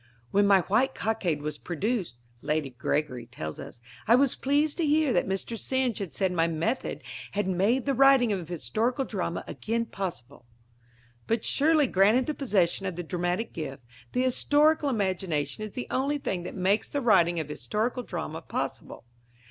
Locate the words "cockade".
0.95-1.43